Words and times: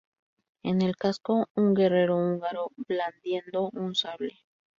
En 0.63 0.81
el 0.81 0.95
casco 0.95 1.47
un 1.53 1.75
guerrero 1.75 2.17
húngaro 2.17 2.71
blandiendo 2.75 3.69
un 3.69 3.93
sable. 3.93 4.35